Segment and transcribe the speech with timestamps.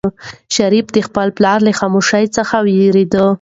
[0.55, 3.25] شریف د خپل پلار له خاموشۍ څخه وېرېده.